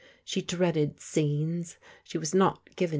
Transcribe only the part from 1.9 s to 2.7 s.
She was not